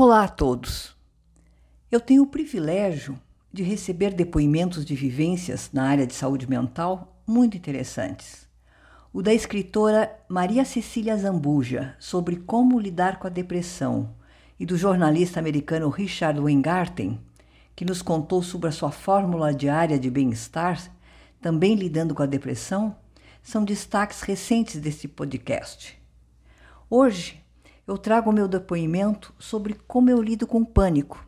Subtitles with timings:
[0.00, 0.96] Olá a todos.
[1.90, 3.20] Eu tenho o privilégio
[3.52, 8.46] de receber depoimentos de vivências na área de saúde mental muito interessantes.
[9.12, 14.14] O da escritora Maria Cecília Zambuja sobre como lidar com a depressão
[14.56, 17.20] e do jornalista americano Richard Weingarten,
[17.74, 20.80] que nos contou sobre a sua fórmula diária de bem-estar,
[21.40, 22.94] também lidando com a depressão,
[23.42, 26.00] são destaques recentes deste podcast.
[26.88, 27.47] Hoje
[27.88, 31.26] eu trago meu depoimento sobre como eu lido com pânico.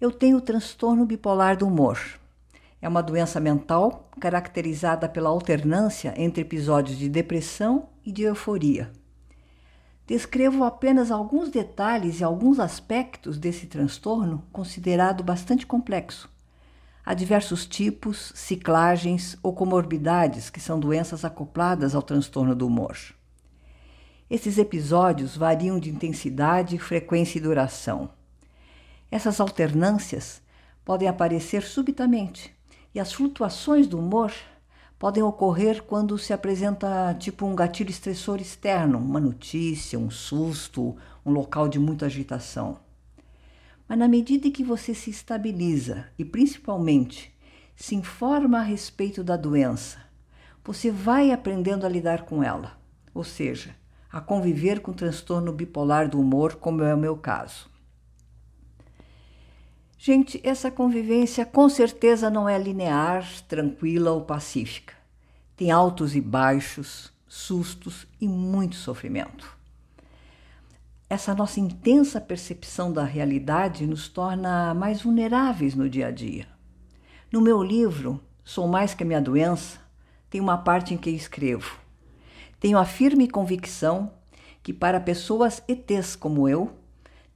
[0.00, 2.00] Eu tenho transtorno bipolar do humor.
[2.82, 8.90] É uma doença mental caracterizada pela alternância entre episódios de depressão e de euforia.
[10.04, 16.28] Descrevo apenas alguns detalhes e alguns aspectos desse transtorno, considerado bastante complexo.
[17.06, 22.96] Há diversos tipos, ciclagens ou comorbidades que são doenças acopladas ao transtorno do humor.
[24.30, 28.10] Esses episódios variam de intensidade, frequência e duração.
[29.10, 30.40] Essas alternâncias
[30.84, 32.54] podem aparecer subitamente
[32.94, 34.32] e as flutuações do humor
[34.98, 41.30] podem ocorrer quando se apresenta tipo um gatilho estressor externo, uma notícia, um susto, um
[41.30, 42.78] local de muita agitação.
[43.86, 47.34] Mas na medida em que você se estabiliza e principalmente
[47.76, 49.98] se informa a respeito da doença,
[50.64, 52.78] você vai aprendendo a lidar com ela.
[53.12, 53.76] Ou seja,
[54.14, 57.68] a conviver com transtorno bipolar do humor, como é o meu caso.
[59.98, 64.94] Gente, essa convivência com certeza não é linear, tranquila ou pacífica.
[65.56, 69.58] Tem altos e baixos, sustos e muito sofrimento.
[71.10, 76.46] Essa nossa intensa percepção da realidade nos torna mais vulneráveis no dia a dia.
[77.32, 79.80] No meu livro, Sou Mais que a Minha Doença,
[80.30, 81.82] tem uma parte em que escrevo
[82.64, 84.10] tenho a firme convicção
[84.62, 86.72] que para pessoas ETs como eu,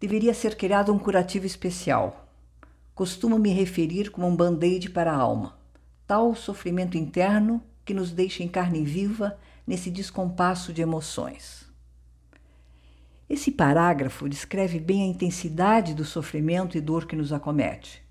[0.00, 2.32] deveria ser criado um curativo especial.
[2.94, 5.58] Costumo me referir como um band-aid para a alma,
[6.06, 11.70] tal sofrimento interno que nos deixa em carne viva nesse descompasso de emoções.
[13.28, 18.02] Esse parágrafo descreve bem a intensidade do sofrimento e dor que nos acomete.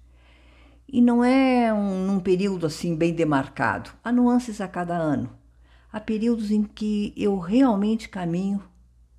[0.87, 5.46] E não é um, num período assim bem demarcado, há nuances a cada ano
[5.91, 8.63] há períodos em que eu realmente caminho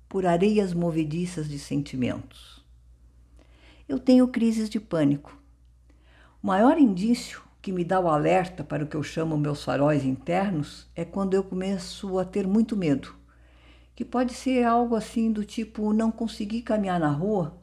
[0.07, 2.63] por areias movediças de sentimentos.
[3.87, 5.37] Eu tenho crises de pânico.
[6.41, 10.05] O maior indício que me dá o alerta para o que eu chamo meus faróis
[10.05, 13.13] internos é quando eu começo a ter muito medo,
[13.95, 17.57] que pode ser algo assim do tipo não conseguir caminhar na rua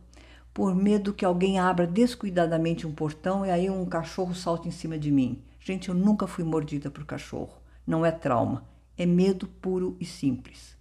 [0.52, 4.98] por medo que alguém abra descuidadamente um portão e aí um cachorro salte em cima
[4.98, 5.42] de mim.
[5.60, 7.58] Gente, eu nunca fui mordida por cachorro.
[7.86, 8.64] Não é trauma,
[8.96, 10.76] é medo puro e simples.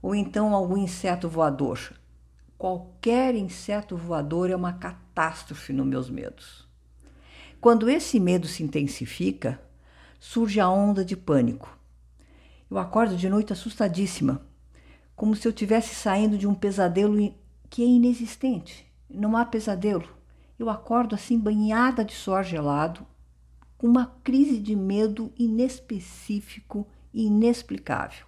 [0.00, 1.92] Ou então algum inseto voador.
[2.56, 6.66] Qualquer inseto voador é uma catástrofe nos meus medos.
[7.60, 9.60] Quando esse medo se intensifica,
[10.18, 11.76] surge a onda de pânico.
[12.70, 14.40] Eu acordo de noite assustadíssima,
[15.14, 17.16] como se eu estivesse saindo de um pesadelo
[17.68, 18.86] que é inexistente.
[19.08, 20.08] Não há pesadelo.
[20.58, 23.06] Eu acordo assim banhada de suor gelado,
[23.76, 28.26] com uma crise de medo inespecífico inexplicável.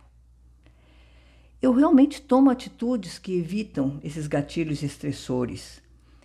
[1.60, 5.82] Eu realmente tomo atitudes que evitam esses gatilhos estressores.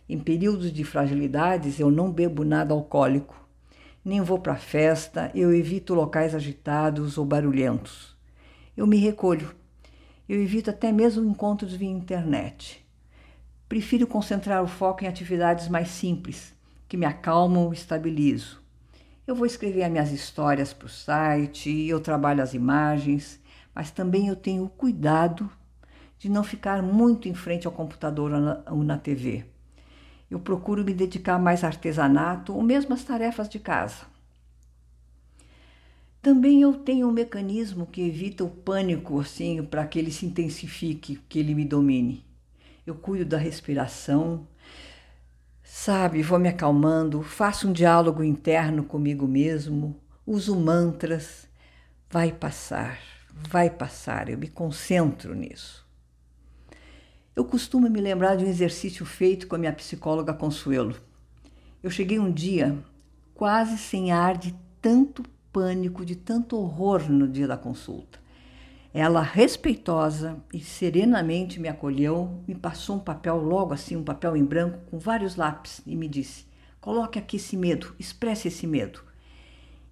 [0.08, 3.40] Em períodos de fragilidades, eu não bebo nada alcoólico,
[4.04, 8.18] nem vou para festa, eu evito locais agitados ou barulhentos.
[8.76, 9.54] Eu me recolho.
[10.28, 12.86] Eu evito até mesmo encontros via internet.
[13.68, 16.56] Prefiro concentrar o foco em atividades mais simples,
[16.88, 18.62] que me acalmam e estabilizo.
[19.30, 23.40] Eu vou escrever as minhas histórias para o site, eu trabalho as imagens,
[23.76, 25.48] mas também eu tenho o cuidado
[26.18, 28.32] de não ficar muito em frente ao computador
[28.72, 29.46] ou na, TV.
[30.32, 34.08] Eu procuro me dedicar mais ao artesanato ou mesmo às tarefas de casa.
[36.24, 41.22] Também eu tenho um mecanismo que evita o pânico, assim, para que ele se intensifique,
[41.30, 42.26] que ele me domine.
[42.84, 44.48] Eu cuido da respiração,
[45.72, 49.96] Sabe, vou me acalmando, faço um diálogo interno comigo mesmo,
[50.26, 51.48] uso mantras.
[52.10, 53.00] Vai passar,
[53.32, 55.88] vai passar, eu me concentro nisso.
[57.36, 60.96] Eu costumo me lembrar de um exercício feito com a minha psicóloga Consuelo.
[61.84, 62.76] Eu cheguei um dia
[63.36, 65.24] quase sem ar de tanto
[65.54, 68.20] pânico, de tanto horror no dia da consulta.
[68.94, 74.44] Ela, respeitosa e serenamente, me acolheu, me passou um papel logo assim, um papel em
[74.44, 76.48] branco com vários lápis e me disse:
[76.82, 79.04] Coloque aqui esse medo, expresse esse medo.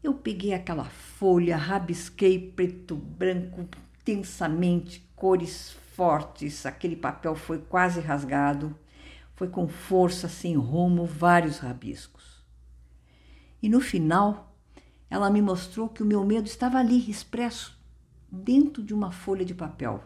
[0.02, 3.68] Eu peguei aquela folha, rabisquei preto, branco,
[4.04, 8.76] tensamente, cores fortes, aquele papel foi quase rasgado.
[9.36, 12.44] Foi com força, sem rumo, vários rabiscos.
[13.62, 14.56] E no final,
[15.12, 17.77] ela me mostrou que o meu medo estava ali, expresso,
[18.32, 20.04] dentro de uma folha de papel.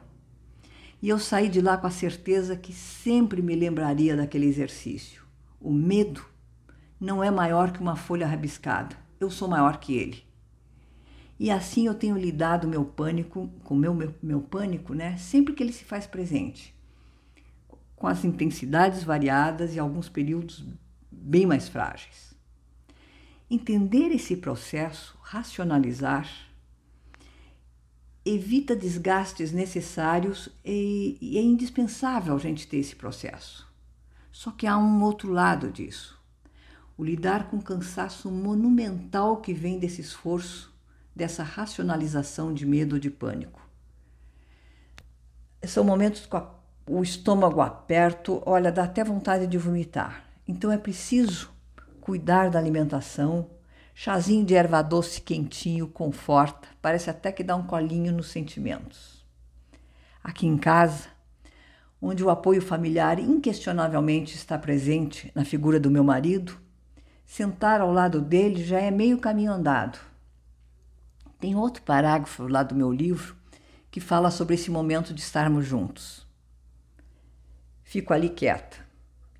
[1.01, 5.23] E eu saí de lá com a certeza que sempre me lembraria daquele exercício.
[5.59, 6.23] O medo
[6.99, 8.95] não é maior que uma folha rabiscada.
[9.19, 10.23] Eu sou maior que ele.
[11.39, 15.17] E assim eu tenho lidado meu pânico, com meu, meu, meu pânico, né?
[15.17, 16.75] Sempre que ele se faz presente.
[17.95, 20.63] Com as intensidades variadas e alguns períodos
[21.11, 22.35] bem mais frágeis.
[23.49, 26.29] Entender esse processo, racionalizar,
[28.25, 33.67] evita desgastes necessários e, e é indispensável a gente ter esse processo.
[34.31, 36.19] Só que há um outro lado disso.
[36.97, 40.71] O lidar com o cansaço monumental que vem desse esforço,
[41.15, 43.59] dessa racionalização de medo ou de pânico.
[45.63, 46.49] São momentos com a,
[46.87, 50.25] o estômago aperto, olha, dá até vontade de vomitar.
[50.47, 51.51] Então é preciso
[51.99, 53.49] cuidar da alimentação,
[53.93, 59.25] Chazinho de erva doce quentinho conforta, parece até que dá um colinho nos sentimentos.
[60.23, 61.09] Aqui em casa,
[62.01, 66.59] onde o apoio familiar inquestionavelmente está presente na figura do meu marido,
[67.25, 69.99] sentar ao lado dele já é meio caminho andado.
[71.39, 73.35] Tem outro parágrafo lá do meu livro
[73.89, 76.25] que fala sobre esse momento de estarmos juntos.
[77.83, 78.77] Fico ali quieta,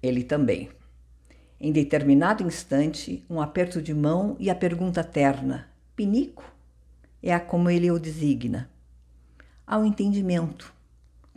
[0.04, 0.70] ele também.
[1.64, 6.44] Em determinado instante, um aperto de mão e a pergunta terna: Pinico?
[7.22, 8.68] É a como ele o designa.
[9.68, 10.74] Há um entendimento,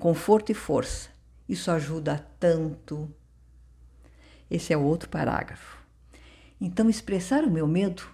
[0.00, 1.10] conforto e força.
[1.46, 3.06] Isso ajuda tanto.
[4.50, 5.76] Esse é o outro parágrafo.
[6.58, 8.04] Então, expressar o meu medo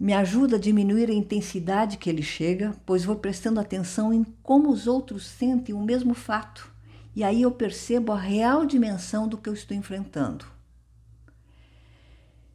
[0.00, 4.68] me ajuda a diminuir a intensidade que ele chega, pois vou prestando atenção em como
[4.68, 6.72] os outros sentem o mesmo fato.
[7.14, 10.58] E aí eu percebo a real dimensão do que eu estou enfrentando.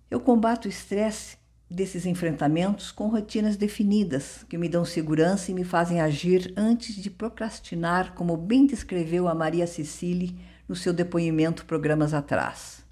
[0.10, 1.38] Eu combato o estresse
[1.70, 7.10] desses enfrentamentos com rotinas definidas que me dão segurança e me fazem agir antes de
[7.10, 10.30] procrastinar, como bem descreveu a Maria Cecília
[10.70, 12.86] no seu depoimento programas atrás.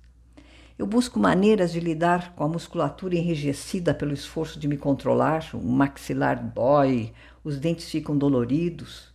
[0.77, 5.61] Eu busco maneiras de lidar com a musculatura enrijecida pelo esforço de me controlar, o
[5.61, 7.13] maxilar dói,
[7.43, 9.13] os dentes ficam doloridos.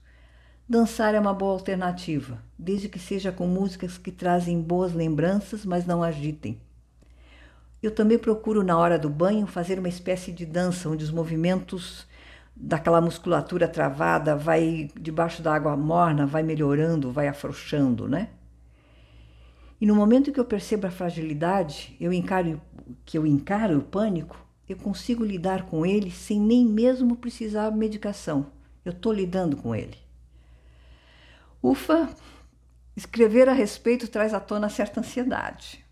[0.68, 5.84] Dançar é uma boa alternativa, desde que seja com músicas que trazem boas lembranças, mas
[5.84, 6.60] não agitem.
[7.82, 12.06] Eu também procuro, na hora do banho, fazer uma espécie de dança, onde os movimentos
[12.54, 18.30] daquela musculatura travada vai debaixo da água morna, vai melhorando, vai afrouxando, né?
[19.80, 22.60] E no momento que eu percebo a fragilidade, eu encaro
[23.04, 24.36] que eu encaro o pânico,
[24.68, 28.46] eu consigo lidar com ele sem nem mesmo precisar de medicação.
[28.84, 29.96] Eu estou lidando com ele.
[31.62, 32.08] Ufa,
[32.96, 35.84] escrever a respeito traz à tona certa ansiedade.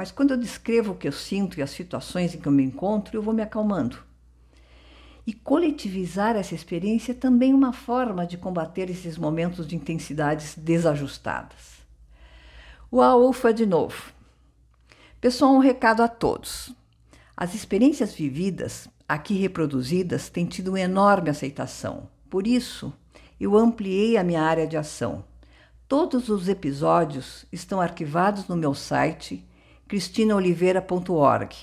[0.00, 2.62] Mas quando eu descrevo o que eu sinto e as situações em que eu me
[2.62, 3.98] encontro, eu vou me acalmando.
[5.26, 11.84] E coletivizar essa experiência é também uma forma de combater esses momentos de intensidades desajustadas.
[12.90, 14.14] Uau, ufa de novo.
[15.20, 16.74] Pessoal, um recado a todos.
[17.36, 22.08] As experiências vividas, aqui reproduzidas, têm tido uma enorme aceitação.
[22.30, 22.90] Por isso,
[23.38, 25.22] eu ampliei a minha área de ação.
[25.86, 29.46] Todos os episódios estão arquivados no meu site
[29.90, 31.56] cristinaoliveira.org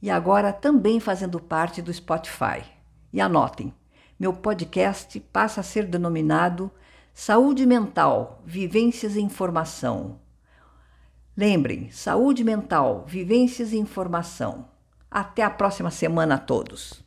[0.00, 2.64] e agora também fazendo parte do Spotify.
[3.12, 3.74] E anotem,
[4.18, 6.70] meu podcast passa a ser denominado
[7.12, 10.18] Saúde Mental, Vivências e Informação.
[11.36, 14.70] Lembrem, saúde mental, vivências e informação.
[15.10, 17.06] Até a próxima semana a todos.